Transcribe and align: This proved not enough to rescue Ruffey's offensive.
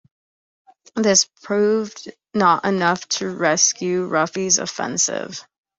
This 0.95 1.29
proved 1.43 2.11
not 2.33 2.65
enough 2.65 3.07
to 3.09 3.29
rescue 3.29 4.05
Ruffey's 4.07 4.57
offensive. 4.57 5.45